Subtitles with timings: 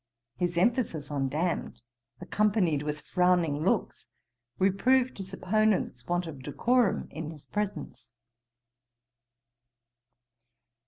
[0.37, 1.79] His emphasis on damned,
[2.19, 4.07] accompanied with frowning looks,
[4.57, 8.09] reproved his opponent's want of decorum in his presence.